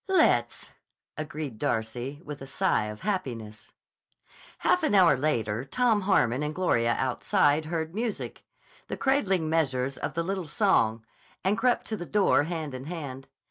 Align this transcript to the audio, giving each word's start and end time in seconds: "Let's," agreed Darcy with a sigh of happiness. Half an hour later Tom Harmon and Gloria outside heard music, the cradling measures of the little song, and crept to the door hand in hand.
"Let's," 0.09 0.73
agreed 1.15 1.59
Darcy 1.59 2.23
with 2.25 2.41
a 2.41 2.47
sigh 2.47 2.85
of 2.85 3.01
happiness. 3.01 3.71
Half 4.57 4.81
an 4.81 4.95
hour 4.95 5.15
later 5.15 5.63
Tom 5.63 6.01
Harmon 6.01 6.41
and 6.41 6.55
Gloria 6.55 6.93
outside 6.97 7.65
heard 7.65 7.93
music, 7.93 8.43
the 8.87 8.97
cradling 8.97 9.47
measures 9.47 9.99
of 9.99 10.15
the 10.15 10.23
little 10.23 10.47
song, 10.47 11.05
and 11.43 11.55
crept 11.55 11.85
to 11.85 11.97
the 11.97 12.07
door 12.07 12.45
hand 12.45 12.73
in 12.73 12.85
hand. 12.85 13.27